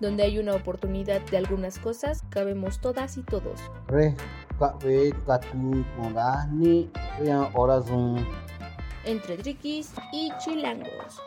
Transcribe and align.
donde 0.00 0.22
hay 0.22 0.38
una 0.38 0.54
oportunidad 0.54 1.20
de 1.22 1.36
algunas 1.36 1.78
cosas, 1.78 2.22
cabemos 2.30 2.80
todas 2.80 3.16
y 3.16 3.22
todos. 3.22 3.60
Entre 9.04 9.36
triquis 9.36 9.92
y 10.12 10.32
chilangos. 10.38 11.20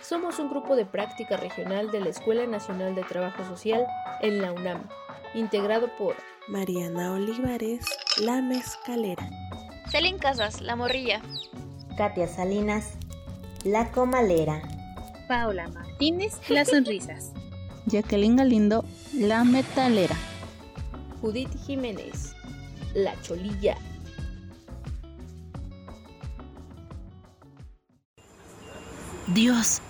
Somos 0.00 0.38
un 0.38 0.50
grupo 0.50 0.76
de 0.76 0.84
práctica 0.84 1.36
regional 1.36 1.90
de 1.90 2.00
la 2.00 2.10
Escuela 2.10 2.46
Nacional 2.46 2.94
de 2.94 3.02
Trabajo 3.02 3.42
Social 3.44 3.86
en 4.20 4.42
la 4.42 4.52
UNAM, 4.52 4.86
integrado 5.34 5.88
por 5.96 6.14
Mariana 6.46 7.12
Olivares, 7.12 7.86
La 8.20 8.42
Mezcalera. 8.42 9.28
Celín 9.90 10.18
Casas, 10.18 10.60
La 10.60 10.76
Morrilla. 10.76 11.22
Katia 11.96 12.28
Salinas, 12.28 12.98
La 13.64 13.90
Comalera. 13.90 14.60
Paula 15.26 15.68
Martínez, 15.68 16.38
Las 16.50 16.68
Sonrisas. 16.68 17.32
Jacqueline 17.86 18.36
Galindo, 18.36 18.84
La 19.12 19.44
Metalera. 19.44 20.16
Judith 21.20 21.50
Jiménez, 21.66 22.34
La 22.94 23.14
Cholilla. 23.22 23.76
Dios, 29.34 29.80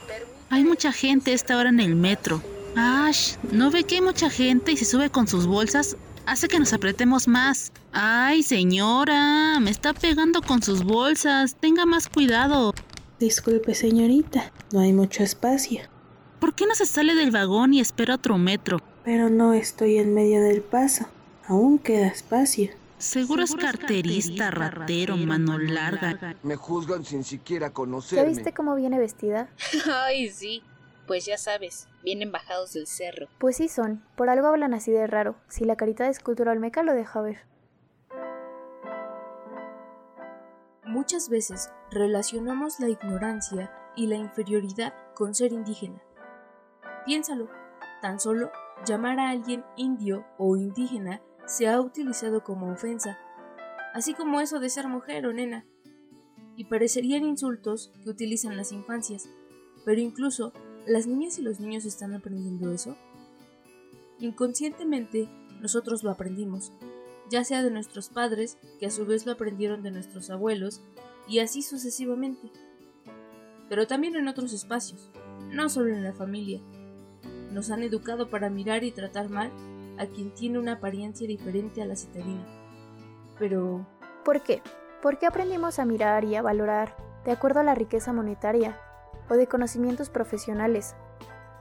hay 0.51 0.65
mucha 0.65 0.93
gente 0.93 1.33
a 1.33 1.35
esta 1.35 1.57
hora 1.57 1.69
en 1.69 1.81
el 1.81 1.97
metro. 1.97 2.41
Ash, 2.77 3.35
¿no 3.53 3.71
ve 3.71 3.85
que 3.85 3.97
hay 3.97 4.01
mucha 4.01 4.31
gente 4.31 4.73
y 4.73 4.77
se 4.77 4.85
sube 4.85 5.11
con 5.11 5.27
sus 5.27 5.47
bolsas? 5.47 5.97
Hace 6.27 6.49
que 6.49 6.59
nos 6.59 6.73
apretemos 6.73 7.29
más. 7.29 7.73
Ay, 7.93 8.43
señora, 8.43 9.59
me 9.61 9.71
está 9.71 9.93
pegando 9.93 10.41
con 10.41 10.63
sus 10.63 10.83
bolsas. 10.83 11.57
Tenga 11.57 11.85
más 11.85 12.09
cuidado. 12.09 12.73
Disculpe, 13.21 13.75
señorita, 13.75 14.53
no 14.73 14.81
hay 14.81 14.93
mucho 14.93 15.23
espacio. 15.23 15.83
¿Por 16.45 16.55
qué 16.55 16.67
no 16.67 16.75
se 16.75 16.85
sale 16.85 17.15
del 17.15 17.31
vagón 17.31 17.73
y 17.73 17.81
espera 17.81 18.17
otro 18.17 18.37
metro? 18.37 18.79
Pero 19.03 19.31
no 19.31 19.55
estoy 19.55 19.97
en 19.97 20.13
medio 20.13 20.43
del 20.43 20.61
paso. 20.61 21.07
Aún 21.49 21.79
queda 21.79 22.09
espacio. 22.09 22.71
Seguro, 22.99 23.43
es 23.43 23.55
carterista, 23.55 24.51
ratero, 24.51 25.17
mano 25.17 25.57
larga. 25.57 26.37
Me 26.43 26.57
juzgan 26.57 27.03
sin 27.03 27.25
siquiera 27.25 27.71
conocerme. 27.73 28.25
¿Ya 28.25 28.29
viste 28.29 28.53
cómo 28.53 28.75
viene 28.75 28.99
vestida? 28.99 29.49
Ay, 29.91 30.29
sí. 30.29 30.63
Pues 31.07 31.25
ya 31.25 31.39
sabes, 31.39 31.89
vienen 32.03 32.31
bajados 32.31 32.75
del 32.75 32.87
cerro. 32.89 33.27
Pues 33.39 33.57
sí 33.57 33.69
son. 33.69 34.05
Por 34.15 34.29
algo 34.29 34.49
hablan 34.49 34.75
así 34.75 34.93
de 34.93 35.07
raro. 35.07 35.37
Si 35.49 35.65
la 35.65 35.77
carita 35.77 36.05
de 36.05 36.11
escultura 36.11 36.53
olmeca 36.53 36.83
lo 36.83 36.93
deja 36.93 37.23
ver. 37.23 37.39
Muchas 40.85 41.31
veces 41.31 41.71
relacionamos 41.91 42.81
la 42.81 42.91
ignorancia 42.91 43.73
y 43.97 44.09
la 44.09 44.17
inferioridad 44.17 44.93
con 45.15 45.35
ser 45.35 45.51
indígena. 45.51 46.03
Piénsalo, 47.05 47.49
tan 48.01 48.19
solo 48.19 48.51
llamar 48.87 49.19
a 49.21 49.31
alguien 49.31 49.65
indio 49.77 50.25
o 50.39 50.57
indígena 50.57 51.21
se 51.47 51.69
ha 51.69 51.81
utilizado 51.81 52.43
como 52.43 52.71
ofensa, 52.71 53.19
así 53.93 54.15
como 54.15 54.41
eso 54.41 54.61
de 54.61 54.71
ser 54.71 54.89
mujer 54.89 55.27
o 55.27 55.33
nena. 55.33 55.67
Y 56.57 56.65
parecerían 56.65 57.25
insultos 57.25 57.93
que 58.03 58.11
utilizan 58.11 58.57
las 58.57 58.73
infancias, 58.73 59.29
pero 59.85 60.01
incluso 60.01 60.53
las 60.87 61.07
niñas 61.07 61.39
y 61.39 61.43
los 61.43 61.61
niños 61.61 61.85
están 61.85 62.15
aprendiendo 62.15 62.71
eso. 62.73 62.97
Inconscientemente 64.19 65.29
nosotros 65.61 66.03
lo 66.03 66.11
aprendimos, 66.11 66.73
ya 67.31 67.45
sea 67.45 67.63
de 67.63 67.71
nuestros 67.71 68.09
padres, 68.09 68.59
que 68.79 68.87
a 68.87 68.91
su 68.91 69.07
vez 69.07 69.27
lo 69.27 69.33
aprendieron 69.33 69.83
de 69.83 69.91
nuestros 69.91 70.31
abuelos, 70.31 70.83
y 71.27 71.39
así 71.39 71.63
sucesivamente. 71.63 72.51
Pero 73.69 73.87
también 73.87 74.15
en 74.15 74.29
otros 74.29 74.53
espacios, 74.53 75.11
no 75.51 75.69
solo 75.69 75.95
en 75.95 76.05
la 76.05 76.13
familia. 76.13 76.61
Nos 77.55 77.71
han 77.71 77.85
educado 77.85 78.29
para 78.29 78.51
mirar 78.51 78.83
y 78.83 78.91
tratar 78.91 79.31
mal 79.31 79.53
a 79.97 80.07
quien 80.07 80.35
tiene 80.35 80.59
una 80.59 80.73
apariencia 80.73 81.29
diferente 81.29 81.81
a 81.81 81.87
la 81.87 81.95
citadina. 81.95 82.45
Pero... 83.39 83.87
¿Por 84.25 84.43
qué? 84.43 84.61
¿Por 85.01 85.19
qué 85.19 85.27
aprendimos 85.27 85.79
a 85.79 85.85
mirar 85.85 86.25
y 86.25 86.35
a 86.35 86.43
valorar 86.43 86.97
de 87.25 87.31
acuerdo 87.31 87.61
a 87.61 87.63
la 87.63 87.77
riqueza 87.77 88.13
monetaria 88.13 88.77
o 89.31 89.35
de 89.35 89.47
conocimientos 89.47 90.11
profesionales? 90.11 90.97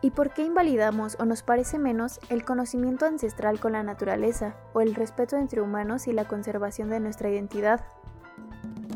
¿Y 0.02 0.09
por 0.09 0.34
qué 0.34 0.42
invalidamos 0.42 1.16
o 1.20 1.26
nos 1.26 1.44
parece 1.44 1.78
menos 1.78 2.20
el 2.30 2.44
conocimiento 2.44 3.06
ancestral 3.06 3.59
con 3.59 3.74
la 3.74 3.84
naturaleza 3.84 4.58
o 4.74 4.82
el 4.82 4.96
respeto 4.96 5.38
entre 5.38 5.62
humanos 5.62 6.08
y 6.08 6.14
la 6.14 6.28
conservación 6.28 6.90
de 6.90 7.02
nuestra 7.02 7.30
identidad? 7.30 7.86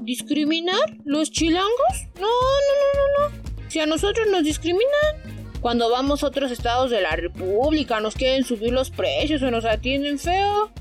¿Discriminar? 0.01 0.97
¿Los 1.05 1.29
chilangos? 1.29 2.07
No, 2.15 2.21
no, 2.21 2.73
no, 2.81 3.29
no, 3.29 3.35
no. 3.35 3.69
Si 3.69 3.79
a 3.79 3.85
nosotros 3.85 4.27
nos 4.31 4.43
discriminan, 4.43 5.26
cuando 5.67 5.91
vamos 5.91 6.23
a 6.23 6.27
otros 6.27 6.49
estados 6.49 6.91
de 6.91 7.01
la 7.01 7.17
República 7.17 7.99
nos 7.99 8.15
quieren 8.15 8.45
subir 8.45 8.71
los 8.71 8.89
precios 8.89 9.41
o 9.41 9.51
nos 9.51 9.65
atienden 9.65 10.17
feo. 10.17 10.71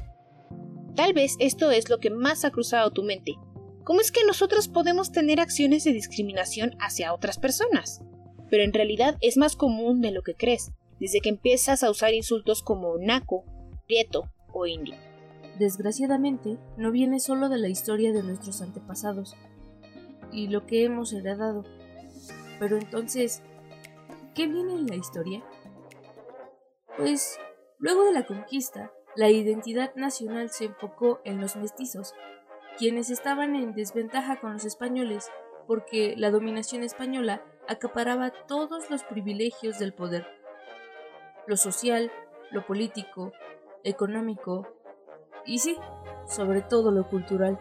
Tal 0.95 1.13
vez 1.13 1.35
esto 1.41 1.73
es 1.73 1.91
lo 1.91 1.99
que 1.99 2.11
más 2.11 2.45
ha 2.45 2.53
cruzado 2.53 2.93
tu 2.93 3.03
mente. 3.03 3.35
¿Cómo 3.83 4.01
es 4.01 4.13
que 4.13 4.25
nosotros 4.25 4.69
podemos 4.69 5.11
tener 5.11 5.41
acciones 5.41 5.83
de 5.83 5.93
discriminación 5.93 6.77
hacia 6.79 7.13
otras 7.13 7.37
personas? 7.37 8.01
Pero 8.49 8.63
en 8.63 8.73
realidad 8.73 9.17
es 9.23 9.37
más 9.37 9.57
común 9.57 10.03
de 10.03 10.13
lo 10.13 10.23
que 10.23 10.37
crees, 10.37 10.71
desde 11.01 11.21
que 11.21 11.31
empiezas 11.31 11.83
a 11.83 11.91
usar 11.91 12.15
insultos 12.15 12.63
como 12.63 12.97
naco, 12.97 13.43
prieto 13.89 14.31
o 14.53 14.67
indio. 14.69 14.95
Desgraciadamente, 15.59 16.59
no 16.77 16.93
viene 16.93 17.19
solo 17.19 17.49
de 17.49 17.59
la 17.59 17.67
historia 17.67 18.13
de 18.13 18.23
nuestros 18.23 18.63
antepasados 18.63 19.35
y 20.31 20.47
lo 20.47 20.65
que 20.65 20.85
hemos 20.85 21.13
heredado. 21.13 21.65
Pero 22.61 22.77
entonces, 22.77 23.43
¿Qué 24.37 24.47
viene 24.47 24.75
en 24.75 24.87
la 24.87 24.97
historia? 24.97 25.43
Pues, 26.99 27.41
luego 27.79 28.05
de 28.05 28.13
la 28.13 28.27
conquista, 28.27 28.93
la 29.17 29.31
identidad 29.31 29.95
nacional 29.95 30.51
se 30.51 30.67
enfocó 30.67 31.21
en 31.25 31.41
los 31.41 31.57
mestizos, 31.57 32.13
quienes 32.77 33.09
estaban 33.09 33.55
en 33.55 33.73
desventaja 33.73 34.39
con 34.39 34.53
los 34.53 34.67
españoles, 34.67 35.31
porque 35.67 36.15
la 36.19 36.31
dominación 36.31 36.83
española 36.83 37.43
acaparaba 37.67 38.31
todos 38.47 38.91
los 38.91 39.05
privilegios 39.05 39.79
del 39.79 39.95
poder. 39.95 40.27
Lo 41.47 41.57
social, 41.57 42.13
lo 42.51 42.67
político, 42.67 43.33
económico 43.85 44.69
y 45.47 45.61
sí, 45.61 45.79
sobre 46.29 46.61
todo 46.61 46.91
lo 46.91 47.09
cultural. 47.09 47.59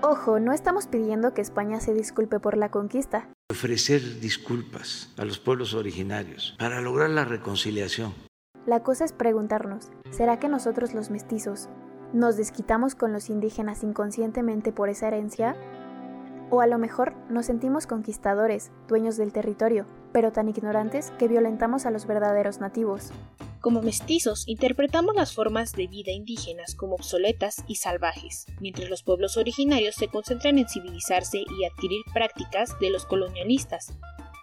Ojo, 0.00 0.40
no 0.40 0.54
estamos 0.54 0.86
pidiendo 0.86 1.34
que 1.34 1.42
España 1.42 1.78
se 1.80 1.92
disculpe 1.92 2.40
por 2.40 2.56
la 2.56 2.70
conquista, 2.70 3.33
ofrecer 3.50 4.20
disculpas 4.20 5.12
a 5.18 5.24
los 5.24 5.38
pueblos 5.38 5.74
originarios 5.74 6.56
para 6.58 6.80
lograr 6.80 7.10
la 7.10 7.24
reconciliación. 7.24 8.14
La 8.66 8.82
cosa 8.82 9.04
es 9.04 9.12
preguntarnos, 9.12 9.90
¿será 10.10 10.40
que 10.40 10.48
nosotros 10.48 10.94
los 10.94 11.10
mestizos 11.10 11.68
nos 12.14 12.38
desquitamos 12.38 12.94
con 12.94 13.12
los 13.12 13.28
indígenas 13.28 13.82
inconscientemente 13.82 14.72
por 14.72 14.88
esa 14.88 15.08
herencia? 15.08 15.56
O 16.50 16.62
a 16.62 16.66
lo 16.66 16.78
mejor 16.78 17.14
nos 17.28 17.46
sentimos 17.46 17.86
conquistadores, 17.86 18.70
dueños 18.88 19.18
del 19.18 19.32
territorio, 19.32 19.84
pero 20.12 20.32
tan 20.32 20.48
ignorantes 20.48 21.12
que 21.18 21.28
violentamos 21.28 21.84
a 21.84 21.90
los 21.90 22.06
verdaderos 22.06 22.60
nativos. 22.60 23.12
Como 23.64 23.80
mestizos, 23.80 24.46
interpretamos 24.46 25.14
las 25.14 25.32
formas 25.32 25.72
de 25.72 25.86
vida 25.86 26.12
indígenas 26.12 26.74
como 26.74 26.96
obsoletas 26.96 27.64
y 27.66 27.76
salvajes, 27.76 28.44
mientras 28.60 28.90
los 28.90 29.02
pueblos 29.02 29.38
originarios 29.38 29.94
se 29.94 30.08
concentran 30.08 30.58
en 30.58 30.68
civilizarse 30.68 31.38
y 31.38 31.64
adquirir 31.64 32.02
prácticas 32.12 32.78
de 32.78 32.90
los 32.90 33.06
colonialistas, 33.06 33.94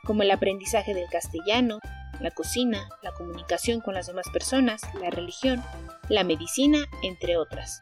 como 0.05 0.23
el 0.23 0.31
aprendizaje 0.31 0.95
del 0.95 1.07
castellano, 1.07 1.81
la 2.19 2.31
cocina, 2.31 2.89
la 3.03 3.13
comunicación 3.13 3.79
con 3.79 3.93
las 3.93 4.07
demás 4.07 4.25
personas, 4.33 4.81
la 4.99 5.11
religión, 5.11 5.63
la 6.09 6.23
medicina, 6.23 6.79
entre 7.03 7.37
otras. 7.37 7.79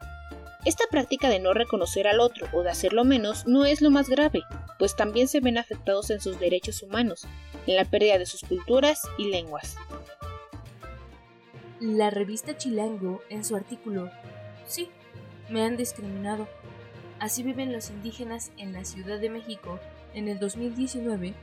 Esta 0.65 0.83
práctica 0.91 1.29
de 1.29 1.39
no 1.39 1.53
reconocer 1.53 2.09
al 2.09 2.19
otro 2.19 2.49
o 2.51 2.63
de 2.63 2.71
hacerlo 2.71 3.05
menos 3.05 3.47
no 3.47 3.63
es 3.63 3.79
lo 3.79 3.91
más 3.91 4.09
grave, 4.09 4.41
pues 4.77 4.97
también 4.97 5.29
se 5.29 5.39
ven 5.39 5.57
afectados 5.57 6.09
en 6.09 6.19
sus 6.19 6.37
derechos 6.37 6.83
humanos, 6.83 7.25
en 7.65 7.77
la 7.77 7.85
pérdida 7.85 8.17
de 8.17 8.25
sus 8.25 8.41
culturas 8.41 9.03
y 9.17 9.29
lenguas. 9.29 9.77
La 11.79 12.09
revista 12.09 12.57
Chilango, 12.57 13.21
en 13.29 13.45
su 13.45 13.55
artículo 13.55 14.09
Sí, 14.67 14.89
me 15.49 15.63
han 15.63 15.77
discriminado. 15.77 16.47
Así 17.19 17.41
viven 17.41 17.71
los 17.71 17.89
indígenas 17.89 18.51
en 18.57 18.73
la 18.73 18.83
Ciudad 18.83 19.19
de 19.19 19.29
México 19.29 19.79
en 20.13 20.27
el 20.27 20.39
2019, 20.39 21.33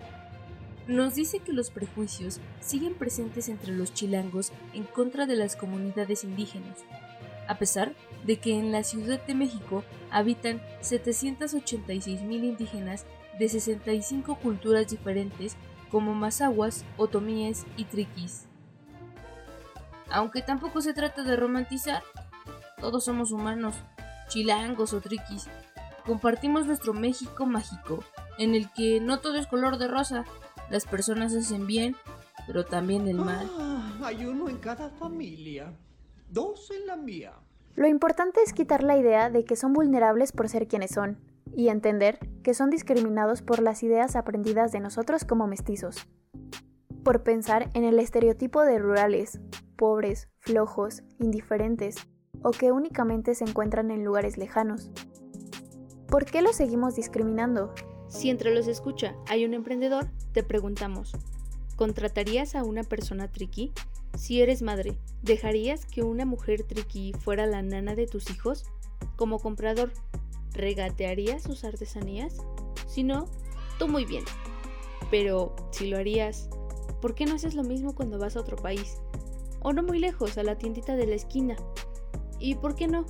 nos 0.89 1.15
dice 1.15 1.41
que 1.41 1.53
los 1.53 1.71
prejuicios 1.71 2.39
siguen 2.61 2.95
presentes 2.95 3.49
entre 3.49 3.73
los 3.73 3.93
chilangos 3.93 4.53
en 4.73 4.85
contra 4.85 5.27
de 5.27 5.37
las 5.37 5.57
comunidades 5.57 6.23
indígenas, 6.23 6.85
a 7.49 7.59
pesar 7.59 7.95
de 8.25 8.37
que 8.37 8.59
en 8.59 8.73
la 8.73 8.85
Ciudad 8.85 9.25
de 9.27 9.35
México 9.35 9.85
habitan 10.11 10.61
786 10.83 12.23
mil 12.23 12.45
indígenas 12.45 13.05
de 13.39 13.49
65 13.49 14.37
culturas 14.37 14.89
diferentes 14.89 15.57
como 15.91 16.15
mazahuas, 16.15 16.85
otomíes 16.97 17.65
y 17.77 17.85
triquis. 17.85 18.46
Aunque 20.11 20.43
tampoco 20.43 20.81
se 20.81 20.95
trata 20.95 21.23
de 21.23 21.37
romantizar, 21.37 22.03
todos 22.81 23.05
somos 23.05 23.33
humanos, 23.33 23.75
chilangos 24.29 24.93
o 24.93 25.01
triquis. 25.01 25.49
Compartimos 26.05 26.67
nuestro 26.67 26.95
México 26.95 27.47
mágico, 27.47 28.05
en 28.39 28.55
el 28.55 28.71
que 28.73 29.01
no 29.01 29.21
todo 29.21 29.37
es 29.37 29.47
color 29.47 29.79
de 29.79 29.89
rosa, 29.89 30.25
las 30.71 30.85
personas 30.85 31.35
hacen 31.35 31.67
bien 31.67 31.97
pero 32.47 32.65
también 32.65 33.09
el 33.09 33.17
mal. 33.17 33.51
Ah, 33.59 33.99
hay 34.05 34.25
uno 34.25 34.49
en 34.49 34.59
cada 34.59 34.91
familia, 34.91 35.73
dos 36.31 36.71
en 36.71 36.87
la 36.87 36.97
mía. 36.97 37.33
Lo 37.75 37.89
importante 37.89 38.41
es 38.43 38.53
quitar 38.53 38.83
la 38.83 38.97
idea 38.97 39.29
de 39.29 39.45
que 39.45 39.57
son 39.57 39.73
vulnerables 39.73 40.33
por 40.33 40.49
ser 40.49 40.69
quienes 40.69 40.93
son 40.93 41.19
y 41.55 41.69
entender 41.69 42.19
que 42.43 42.55
son 42.55 42.71
discriminados 42.71 43.43
por 43.43 43.61
las 43.61 43.83
ideas 43.83 44.17
aprendidas 44.17 44.73
de 44.73 44.81
nosotros 44.81 45.25
como 45.25 45.47
mestizos. 45.47 46.07
Por 47.03 47.23
pensar 47.23 47.71
en 47.75 47.85
el 47.85 47.99
estereotipo 47.99 48.63
de 48.63 48.79
rurales, 48.79 49.41
pobres, 49.77 50.29
flojos, 50.39 51.03
indiferentes 51.19 51.97
o 52.43 52.51
que 52.51 52.73
únicamente 52.73 53.35
se 53.35 53.45
encuentran 53.45 53.91
en 53.91 54.05
lugares 54.05 54.39
lejanos. 54.39 54.91
¿Por 56.09 56.25
qué 56.25 56.43
los 56.43 56.57
seguimos 56.57 56.95
discriminando? 56.95 57.75
Si 58.09 58.31
entre 58.31 58.55
los 58.55 58.69
escucha 58.69 59.15
hay 59.27 59.45
un 59.45 59.55
emprendedor, 59.55 60.11
te 60.33 60.43
preguntamos, 60.43 61.13
¿contratarías 61.77 62.55
a 62.55 62.63
una 62.63 62.83
persona 62.83 63.31
triqui? 63.31 63.73
Si 64.17 64.41
eres 64.41 64.63
madre, 64.63 64.99
¿dejarías 65.23 65.85
que 65.85 66.03
una 66.03 66.25
mujer 66.25 66.63
triqui 66.63 67.13
fuera 67.13 67.47
la 67.47 67.63
nana 67.63 67.95
de 67.95 68.07
tus 68.07 68.31
hijos? 68.31 68.65
Como 69.17 69.41
comprador, 69.41 69.93
¿regatearías 70.53 71.43
sus 71.43 71.65
artesanías? 71.65 72.37
Si 72.87 73.03
no, 73.03 73.29
tú 73.79 73.89
muy 73.89 74.05
bien. 74.05 74.25
Pero 75.11 75.55
si 75.71 75.89
lo 75.89 75.99
harías, 75.99 76.49
¿por 77.03 77.15
qué 77.15 77.27
no 77.27 77.35
haces 77.35 77.55
lo 77.55 77.63
mismo 77.63 77.95
cuando 77.95 78.19
vas 78.19 78.37
a 78.37 78.41
otro 78.41 78.57
país? 78.57 78.99
O 79.69 79.73
no 79.73 79.83
muy 79.83 79.99
lejos, 79.99 80.39
a 80.39 80.45
la 80.45 80.57
tiendita 80.57 80.95
de 80.95 81.09
la 81.09 81.17
esquina. 81.17 81.57
¿Y 82.39 82.55
por 82.55 82.77
qué 82.77 82.87
no? 82.87 83.05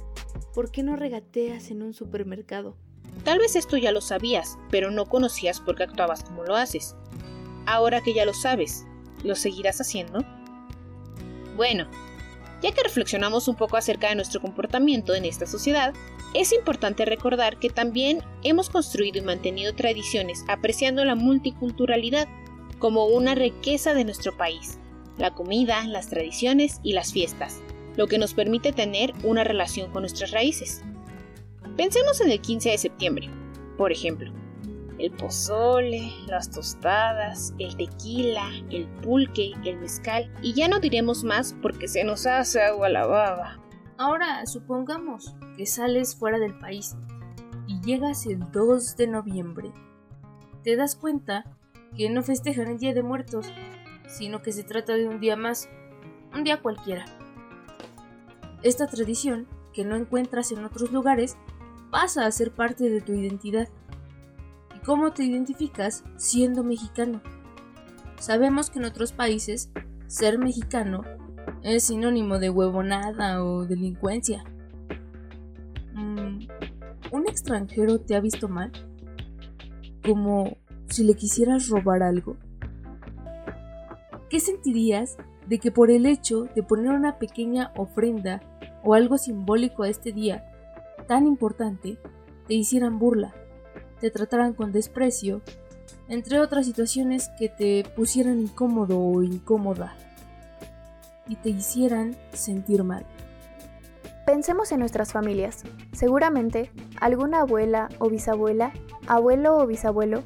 ¿Por 0.55 0.71
qué 0.71 0.83
no 0.83 0.97
regateas 0.97 1.71
en 1.71 1.83
un 1.83 1.93
supermercado? 1.93 2.79
Tal 3.25 3.39
vez 3.39 3.57
esto 3.57 3.77
ya 3.77 3.93
lo 3.93 4.01
sabías, 4.01 4.57
pero 4.71 4.91
no 4.91 5.05
conocías 5.05 5.61
por 5.61 5.77
qué 5.77 5.83
actuabas 5.83 6.25
como 6.25 6.45
lo 6.45 6.57
haces. 6.57 6.97
Ahora 7.67 8.01
que 8.01 8.15
ya 8.15 8.25
lo 8.25 8.33
sabes, 8.33 8.87
¿lo 9.23 9.35
seguirás 9.35 9.83
haciendo? 9.83 10.21
Bueno, 11.57 11.91
ya 12.63 12.73
que 12.73 12.83
reflexionamos 12.85 13.49
un 13.49 13.57
poco 13.57 13.77
acerca 13.77 14.09
de 14.09 14.15
nuestro 14.15 14.41
comportamiento 14.41 15.15
en 15.15 15.27
esta 15.27 15.45
sociedad, 15.45 15.93
es 16.33 16.55
importante 16.55 17.05
recordar 17.05 17.59
que 17.59 17.69
también 17.69 18.23
hemos 18.45 18.71
construido 18.71 19.19
y 19.19 19.27
mantenido 19.27 19.75
tradiciones 19.75 20.43
apreciando 20.49 21.05
la 21.05 21.17
multiculturalidad 21.17 22.27
como 22.79 23.05
una 23.05 23.35
riqueza 23.35 23.93
de 23.93 24.07
nuestro 24.07 24.35
país, 24.39 24.79
la 25.19 25.35
comida, 25.35 25.85
las 25.87 26.09
tradiciones 26.09 26.81
y 26.83 26.93
las 26.93 27.13
fiestas, 27.13 27.63
lo 27.97 28.07
que 28.07 28.19
nos 28.19 28.35
permite 28.35 28.73
tener 28.73 29.13
una 29.25 29.45
relación 29.45 29.91
con 29.91 30.03
nuestras 30.03 30.31
raíces. 30.31 30.83
Pensemos 31.77 32.21
en 32.21 32.31
el 32.31 32.41
15 32.41 32.71
de 32.71 32.79
septiembre, 32.79 33.31
por 33.77 33.93
ejemplo. 33.93 34.33
El 34.99 35.11
pozole, 35.13 36.11
las 36.27 36.51
tostadas, 36.51 37.53
el 37.59 37.77
tequila, 37.77 38.51
el 38.71 38.87
pulque, 39.03 39.53
el 39.65 39.77
mezcal, 39.79 40.33
y 40.41 40.55
ya 40.55 40.69
no 40.69 40.81
diremos 40.81 41.23
más 41.23 41.55
porque 41.61 41.87
se 41.87 42.03
nos 42.03 42.27
hace 42.27 42.63
agua 42.63 42.89
la 42.89 43.07
baba. 43.07 43.61
Ahora, 43.99 44.47
supongamos 44.47 45.35
que 45.57 45.67
sales 45.67 46.17
fuera 46.17 46.39
del 46.39 46.59
país 46.59 46.97
y 47.67 47.81
llegas 47.81 48.27
el 48.27 48.51
2 48.53 48.97
de 48.97 49.07
noviembre. 49.07 49.73
Te 50.63 50.77
das 50.77 50.97
cuenta 50.97 51.45
que 51.97 52.09
no 52.11 52.23
festejan 52.23 52.69
el 52.69 52.79
Día 52.79 52.95
de 52.95 53.03
Muertos, 53.03 53.47
sino 54.07 54.43
que 54.43 54.53
se 54.53 54.65
trata 54.65 54.95
de 54.95 55.09
un 55.09 55.21
día 55.21 55.37
más, 55.37 55.69
un 56.35 56.45
día 56.45 56.61
cualquiera. 56.61 57.05
Esta 58.63 58.87
tradición, 58.87 59.47
que 59.73 59.85
no 59.85 59.97
encuentras 59.97 60.53
en 60.53 60.65
otros 60.65 60.91
lugares, 60.93 61.37
pasa 61.91 62.27
a 62.27 62.31
ser 62.31 62.53
parte 62.53 62.89
de 62.91 63.01
tu 63.01 63.13
identidad. 63.13 63.69
¿Y 64.75 64.79
cómo 64.85 65.13
te 65.13 65.25
identificas 65.25 66.05
siendo 66.17 66.65
mexicano? 66.65 67.21
Sabemos 68.19 68.71
que 68.71 68.79
en 68.79 68.87
otros 68.87 69.13
países 69.13 69.71
ser 70.07 70.39
mexicano 70.39 71.03
es 71.63 71.85
sinónimo 71.85 72.39
de 72.39 72.51
huevonada 72.51 73.45
o 73.45 73.67
delincuencia. 73.67 74.45
Mm, 75.95 76.47
¿Un 77.13 77.29
extranjero 77.29 78.01
te 78.01 78.15
ha 78.17 78.21
visto 78.21 78.49
mal? 78.49 78.73
Como 80.05 80.57
si 80.89 81.05
le 81.05 81.15
quisieras 81.15 81.69
robar 81.69 82.03
algo. 82.03 82.37
¿Qué 84.37 84.41
sentirías 84.41 85.17
de 85.47 85.59
que 85.59 85.71
por 85.71 85.91
el 85.91 86.05
hecho 86.05 86.47
de 86.55 86.63
poner 86.63 86.93
una 86.93 87.19
pequeña 87.19 87.73
ofrenda 87.75 88.43
o 88.85 88.93
algo 88.93 89.17
simbólico 89.17 89.83
a 89.83 89.89
este 89.89 90.13
día 90.13 90.45
tan 91.07 91.27
importante, 91.27 91.97
te 92.47 92.53
hicieran 92.53 92.99
burla, 92.99 93.33
te 93.99 94.11
trataran 94.11 94.53
con 94.53 94.73
desprecio, 94.73 95.41
entre 96.09 96.39
otras 96.39 96.67
situaciones 96.67 97.31
que 97.39 97.49
te 97.49 97.85
pusieran 97.97 98.39
incómodo 98.39 99.01
o 99.01 99.23
incómoda 99.23 99.97
y 101.27 101.37
te 101.37 101.49
hicieran 101.49 102.15
sentir 102.35 102.85
mal. 102.85 103.07
Pensemos 104.27 104.71
en 104.71 104.81
nuestras 104.81 105.15
familias. 105.15 105.63
Seguramente 105.93 106.71
alguna 107.01 107.41
abuela 107.41 107.89
o 108.01 108.11
bisabuela, 108.11 108.75
abuelo 109.07 109.57
o 109.57 109.67
bisabuelo, 109.67 110.25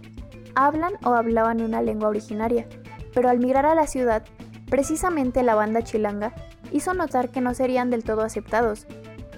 hablan 0.56 0.94
o 1.04 1.14
hablaban 1.14 1.60
una 1.60 1.80
lengua 1.80 2.08
originaria, 2.08 2.66
pero 3.14 3.28
al 3.28 3.38
migrar 3.38 3.66
a 3.66 3.74
la 3.74 3.86
ciudad, 3.86 4.24
precisamente 4.68 5.42
la 5.42 5.54
banda 5.54 5.82
chilanga 5.82 6.34
hizo 6.72 6.94
notar 6.94 7.30
que 7.30 7.40
no 7.40 7.54
serían 7.54 7.90
del 7.90 8.04
todo 8.04 8.22
aceptados. 8.22 8.86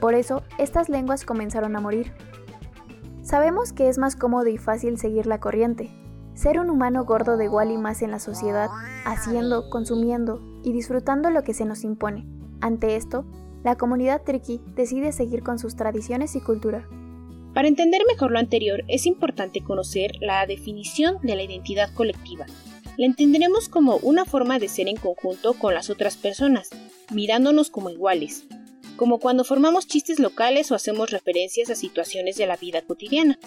Por 0.00 0.14
eso, 0.14 0.42
estas 0.58 0.88
lenguas 0.88 1.24
comenzaron 1.24 1.76
a 1.76 1.80
morir. 1.80 2.12
Sabemos 3.22 3.72
que 3.72 3.88
es 3.88 3.98
más 3.98 4.16
cómodo 4.16 4.48
y 4.48 4.58
fácil 4.58 4.98
seguir 4.98 5.26
la 5.26 5.38
corriente, 5.38 5.90
ser 6.34 6.58
un 6.58 6.70
humano 6.70 7.04
gordo 7.04 7.36
de 7.36 7.44
igual 7.44 7.70
y 7.70 7.78
más 7.78 8.02
en 8.02 8.10
la 8.10 8.18
sociedad, 8.18 8.68
haciendo, 9.04 9.70
consumiendo 9.70 10.42
y 10.64 10.72
disfrutando 10.72 11.30
lo 11.30 11.42
que 11.42 11.54
se 11.54 11.64
nos 11.64 11.84
impone. 11.84 12.26
Ante 12.60 12.96
esto, 12.96 13.24
la 13.62 13.76
comunidad 13.76 14.22
triqui 14.22 14.60
decide 14.74 15.12
seguir 15.12 15.42
con 15.42 15.58
sus 15.58 15.76
tradiciones 15.76 16.34
y 16.34 16.40
cultura. 16.40 16.88
Para 17.54 17.68
entender 17.68 18.02
mejor 18.08 18.32
lo 18.32 18.38
anterior, 18.38 18.82
es 18.88 19.06
importante 19.06 19.62
conocer 19.62 20.12
la 20.20 20.46
definición 20.46 21.18
de 21.22 21.36
la 21.36 21.42
identidad 21.42 21.92
colectiva. 21.94 22.46
La 22.98 23.06
entenderemos 23.06 23.70
como 23.70 23.96
una 23.96 24.26
forma 24.26 24.58
de 24.58 24.68
ser 24.68 24.86
en 24.86 24.96
conjunto 24.96 25.54
con 25.54 25.72
las 25.72 25.88
otras 25.88 26.16
personas, 26.16 26.68
mirándonos 27.10 27.70
como 27.70 27.88
iguales, 27.88 28.44
como 28.96 29.18
cuando 29.18 29.44
formamos 29.44 29.86
chistes 29.86 30.18
locales 30.18 30.70
o 30.70 30.74
hacemos 30.74 31.10
referencias 31.10 31.70
a 31.70 31.74
situaciones 31.74 32.36
de 32.36 32.46
la 32.46 32.56
vida 32.56 32.82
cotidiana. 32.82 33.38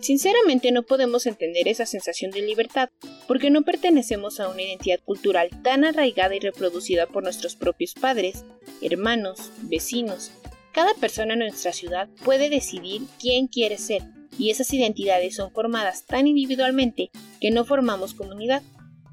Sinceramente 0.00 0.72
no 0.72 0.82
podemos 0.82 1.26
entender 1.26 1.68
esa 1.68 1.86
sensación 1.86 2.30
de 2.30 2.42
libertad 2.42 2.88
porque 3.28 3.50
no 3.50 3.62
pertenecemos 3.62 4.40
a 4.40 4.48
una 4.48 4.62
identidad 4.62 5.00
cultural 5.04 5.50
tan 5.62 5.84
arraigada 5.84 6.34
y 6.34 6.40
reproducida 6.40 7.06
por 7.06 7.22
nuestros 7.22 7.56
propios 7.56 7.94
padres, 7.94 8.44
hermanos, 8.80 9.50
vecinos. 9.62 10.30
Cada 10.72 10.94
persona 10.94 11.34
en 11.34 11.40
nuestra 11.40 11.72
ciudad 11.72 12.08
puede 12.24 12.50
decidir 12.50 13.02
quién 13.20 13.46
quiere 13.46 13.78
ser 13.78 14.02
y 14.38 14.50
esas 14.50 14.72
identidades 14.72 15.36
son 15.36 15.52
formadas 15.52 16.06
tan 16.06 16.26
individualmente 16.26 17.10
que 17.40 17.50
no 17.50 17.64
formamos 17.64 18.14
comunidad. 18.14 18.62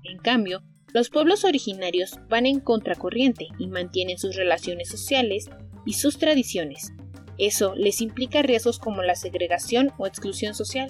En 0.03 0.17
cambio, 0.17 0.63
los 0.93 1.09
pueblos 1.09 1.45
originarios 1.45 2.19
van 2.29 2.45
en 2.45 2.59
contracorriente 2.59 3.47
y 3.57 3.67
mantienen 3.67 4.17
sus 4.17 4.35
relaciones 4.35 4.89
sociales 4.89 5.49
y 5.85 5.93
sus 5.93 6.17
tradiciones. 6.17 6.93
Eso 7.37 7.75
les 7.75 8.01
implica 8.01 8.41
riesgos 8.41 8.77
como 8.77 9.01
la 9.01 9.15
segregación 9.15 9.91
o 9.97 10.05
exclusión 10.05 10.53
social. 10.53 10.89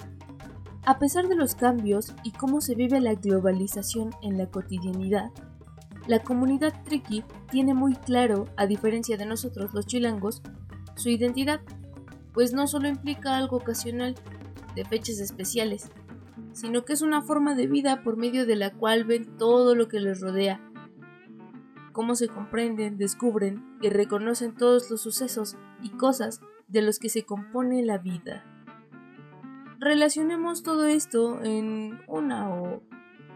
A 0.84 0.98
pesar 0.98 1.28
de 1.28 1.36
los 1.36 1.54
cambios 1.54 2.12
y 2.24 2.32
cómo 2.32 2.60
se 2.60 2.74
vive 2.74 3.00
la 3.00 3.14
globalización 3.14 4.10
en 4.22 4.36
la 4.36 4.50
cotidianidad, 4.50 5.30
la 6.08 6.18
comunidad 6.18 6.74
triqui 6.84 7.22
tiene 7.50 7.74
muy 7.74 7.94
claro, 7.94 8.46
a 8.56 8.66
diferencia 8.66 9.16
de 9.16 9.26
nosotros 9.26 9.72
los 9.72 9.86
chilangos, 9.86 10.42
su 10.96 11.10
identidad, 11.10 11.60
pues 12.32 12.52
no 12.52 12.66
solo 12.66 12.88
implica 12.88 13.36
algo 13.36 13.58
ocasional, 13.58 14.14
de 14.74 14.84
fechas 14.84 15.18
especiales, 15.20 15.90
sino 16.52 16.84
que 16.84 16.92
es 16.92 17.02
una 17.02 17.22
forma 17.22 17.54
de 17.54 17.66
vida 17.66 18.02
por 18.02 18.16
medio 18.16 18.46
de 18.46 18.56
la 18.56 18.72
cual 18.72 19.04
ven 19.04 19.36
todo 19.36 19.74
lo 19.74 19.88
que 19.88 20.00
les 20.00 20.20
rodea, 20.20 20.60
cómo 21.92 22.14
se 22.14 22.28
comprenden, 22.28 22.96
descubren 22.96 23.76
y 23.80 23.90
reconocen 23.90 24.54
todos 24.54 24.90
los 24.90 25.02
sucesos 25.02 25.56
y 25.82 25.90
cosas 25.90 26.40
de 26.68 26.82
los 26.82 26.98
que 26.98 27.08
se 27.08 27.24
compone 27.24 27.84
la 27.84 27.98
vida. 27.98 28.44
Relacionemos 29.78 30.62
todo 30.62 30.86
esto 30.86 31.42
en 31.42 32.00
una 32.06 32.54
o 32.54 32.82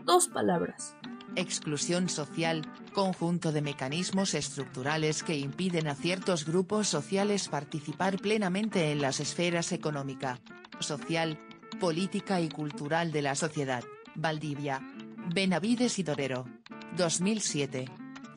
dos 0.04 0.28
palabras. 0.28 0.96
Exclusión 1.36 2.08
social, 2.08 2.62
conjunto 2.94 3.52
de 3.52 3.60
mecanismos 3.60 4.32
estructurales 4.32 5.22
que 5.22 5.36
impiden 5.36 5.86
a 5.86 5.94
ciertos 5.94 6.46
grupos 6.46 6.88
sociales 6.88 7.48
participar 7.48 8.18
plenamente 8.18 8.90
en 8.90 9.02
las 9.02 9.20
esferas 9.20 9.70
económica, 9.72 10.40
social, 10.80 11.38
política 11.78 12.40
y 12.40 12.48
cultural 12.48 13.12
de 13.12 13.20
la 13.20 13.34
sociedad. 13.34 13.84
Valdivia. 14.14 14.80
Benavides 15.34 15.98
y 15.98 16.04
Torero. 16.04 16.46
2007. 16.96 17.84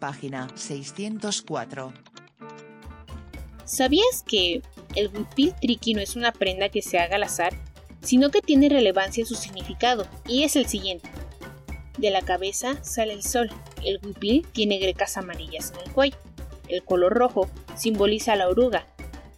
Página 0.01 0.49
604. 0.55 1.93
¿Sabías 3.63 4.25
que 4.27 4.61
el 4.95 5.07
huipil 5.07 5.53
triqui 5.61 5.93
no 5.93 6.01
es 6.01 6.17
una 6.17 6.33
prenda 6.33 6.67
que 6.67 6.81
se 6.81 6.99
haga 6.99 7.15
al 7.15 7.23
azar, 7.23 7.53
sino 8.01 8.29
que 8.29 8.41
tiene 8.41 8.67
relevancia 8.67 9.25
su 9.25 9.35
significado, 9.35 10.05
y 10.27 10.43
es 10.43 10.55
el 10.55 10.65
siguiente. 10.65 11.09
De 11.99 12.11
la 12.11 12.21
cabeza 12.21 12.81
sale 12.81 13.11
el 13.11 13.23
sol. 13.23 13.51
El 13.83 13.99
huipil 14.01 14.47
tiene 14.53 14.77
grecas 14.77 15.17
amarillas 15.17 15.73
en 15.73 15.85
el 15.85 15.91
cuello. 15.91 16.15
El 16.69 16.81
color 16.81 17.13
rojo 17.13 17.49
simboliza 17.75 18.37
la 18.37 18.47
oruga 18.47 18.87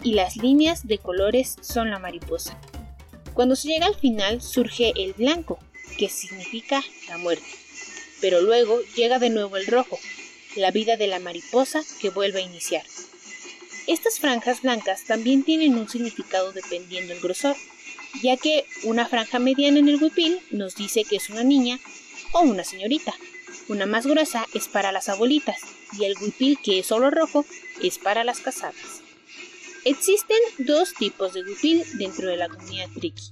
y 0.03 0.13
las 0.13 0.37
líneas 0.37 0.85
de 0.85 0.99
colores 0.99 1.55
son 1.61 1.89
la 1.89 1.97
mariposa. 1.97 2.55
Cuando 3.33 3.55
se 3.55 3.69
llega 3.69 3.87
al 3.87 3.95
final 3.95 4.43
surge 4.43 4.93
el 4.95 5.13
blanco, 5.13 5.57
que 5.97 6.07
significa 6.07 6.83
la 7.07 7.17
muerte. 7.17 7.47
Pero 8.19 8.41
luego 8.41 8.79
llega 8.95 9.17
de 9.17 9.31
nuevo 9.31 9.57
el 9.57 9.65
rojo, 9.65 9.97
la 10.55 10.69
vida 10.69 10.97
de 10.97 11.07
la 11.07 11.17
mariposa 11.17 11.81
que 11.99 12.11
vuelve 12.11 12.41
a 12.41 12.45
iniciar. 12.45 12.83
Estas 13.87 14.19
franjas 14.19 14.61
blancas 14.61 15.05
también 15.05 15.43
tienen 15.43 15.79
un 15.79 15.89
significado 15.89 16.51
dependiendo 16.51 17.11
el 17.13 17.21
grosor, 17.21 17.55
ya 18.21 18.37
que 18.37 18.65
una 18.83 19.07
franja 19.07 19.39
mediana 19.39 19.79
en 19.79 19.89
el 19.89 19.99
huipil 20.01 20.39
nos 20.51 20.75
dice 20.75 21.05
que 21.05 21.15
es 21.15 21.31
una 21.31 21.43
niña 21.43 21.79
o 22.33 22.41
una 22.41 22.63
señorita. 22.63 23.13
Una 23.67 23.85
más 23.85 24.05
gruesa 24.05 24.45
es 24.53 24.67
para 24.67 24.91
las 24.91 25.09
abuelitas 25.09 25.59
y 25.97 26.05
el 26.05 26.15
huipil 26.19 26.57
que 26.63 26.79
es 26.79 26.87
solo 26.87 27.09
rojo 27.09 27.45
es 27.81 27.97
para 27.97 28.23
las 28.23 28.39
casadas. 28.39 29.01
Existen 29.85 30.37
dos 30.59 30.93
tipos 30.93 31.33
de 31.33 31.43
huipil 31.43 31.83
dentro 31.97 32.29
de 32.29 32.37
la 32.37 32.49
comunidad 32.49 32.89
triqui, 32.93 33.31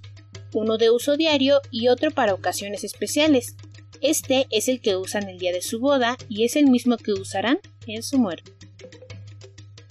uno 0.53 0.77
de 0.77 0.89
uso 0.89 1.15
diario 1.15 1.61
y 1.71 1.89
otro 1.89 2.11
para 2.11 2.33
ocasiones 2.33 2.83
especiales. 2.83 3.55
Este 4.01 4.47
es 4.49 4.67
el 4.67 4.81
que 4.81 4.95
usan 4.95 5.29
el 5.29 5.37
día 5.37 5.51
de 5.51 5.61
su 5.61 5.79
boda 5.79 6.17
y 6.27 6.45
es 6.45 6.55
el 6.55 6.67
mismo 6.67 6.97
que 6.97 7.13
usarán 7.13 7.59
en 7.85 8.01
su 8.01 8.17
muerte. 8.17 8.53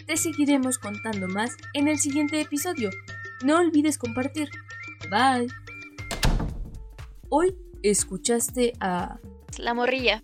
Te 0.06 0.16
seguiremos 0.16 0.78
contando 0.78 1.28
más 1.28 1.52
en 1.74 1.86
el 1.86 1.98
siguiente 1.98 2.40
episodio. 2.40 2.90
No 3.44 3.58
olvides 3.58 3.98
compartir. 3.98 4.48
Bye. 5.10 5.48
Hoy 7.28 7.54
escuchaste 7.82 8.72
a 8.80 9.18
La 9.58 9.74
morrilla. 9.74 10.22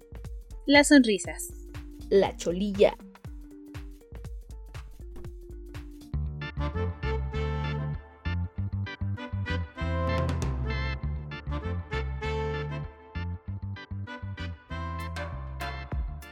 Las 0.67 0.89
sonrisas. 0.89 1.53
La 2.11 2.37
cholilla. 2.37 2.97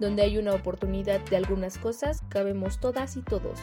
Donde 0.01 0.23
hay 0.23 0.37
una 0.37 0.55
oportunidad 0.55 1.21
de 1.21 1.37
algunas 1.37 1.79
cosas, 1.79 2.23
cabemos 2.29 2.81
todas 2.81 3.17
y 3.17 3.23
todos. 3.23 3.61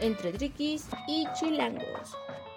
Entre 0.00 0.32
triquis 0.32 0.86
y 1.06 1.26
chilangos. 1.38 2.16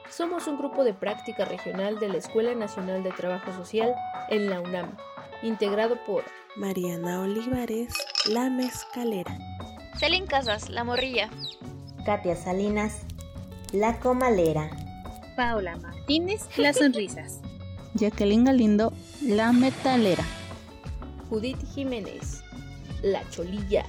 Somos 0.10 0.48
un 0.48 0.57
grupo 0.57 0.83
de 0.83 0.93
práctica 0.93 1.45
regional 1.45 2.00
de 2.00 2.10
la 2.10 2.17
Escuela 2.17 2.53
Nacional 2.53 3.01
de 3.01 3.12
Trabajo 3.12 3.51
Social 3.53 3.95
en 4.29 4.50
la 4.50 4.60
UNAM, 4.60 4.95
integrado 5.41 5.95
por 6.05 6.24
Mariana 6.55 7.21
Olivares, 7.21 7.93
La 8.29 8.50
Mezcalera. 8.50 9.38
Selin 9.98 10.25
Casas, 10.25 10.69
La 10.69 10.83
Morrilla. 10.83 11.29
Katia 12.05 12.36
Salinas, 12.36 13.05
La 13.71 14.00
Comalera. 14.00 14.69
Paola 15.36 15.77
Martínez, 15.77 16.48
Las 16.57 16.77
Sonrisas. 16.77 17.39
Jacqueline 17.95 18.43
Galindo, 18.43 18.93
La 19.21 19.51
Metalera. 19.51 20.25
Judith 21.29 21.63
Jiménez, 21.74 22.43
La 23.01 23.24
Cholilla. 23.29 23.86